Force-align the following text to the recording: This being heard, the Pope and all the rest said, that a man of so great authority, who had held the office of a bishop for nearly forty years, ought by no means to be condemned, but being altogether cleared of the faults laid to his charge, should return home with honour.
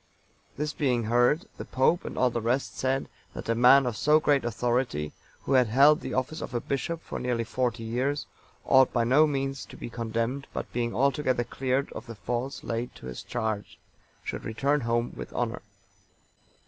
This 0.57 0.73
being 0.73 1.03
heard, 1.03 1.45
the 1.57 1.63
Pope 1.63 2.05
and 2.05 2.17
all 2.17 2.31
the 2.31 2.41
rest 2.41 2.75
said, 2.75 3.07
that 3.35 3.47
a 3.49 3.53
man 3.53 3.85
of 3.85 3.95
so 3.95 4.19
great 4.19 4.43
authority, 4.43 5.11
who 5.43 5.53
had 5.53 5.67
held 5.67 6.01
the 6.01 6.15
office 6.15 6.41
of 6.41 6.55
a 6.55 6.59
bishop 6.59 7.03
for 7.03 7.19
nearly 7.19 7.43
forty 7.43 7.83
years, 7.83 8.25
ought 8.65 8.91
by 8.91 9.03
no 9.03 9.27
means 9.27 9.63
to 9.65 9.77
be 9.77 9.91
condemned, 9.91 10.47
but 10.53 10.73
being 10.73 10.95
altogether 10.95 11.43
cleared 11.43 11.93
of 11.93 12.07
the 12.07 12.15
faults 12.15 12.63
laid 12.63 12.95
to 12.95 13.05
his 13.05 13.21
charge, 13.21 13.77
should 14.23 14.43
return 14.43 14.81
home 14.81 15.13
with 15.15 15.31
honour. 15.33 15.61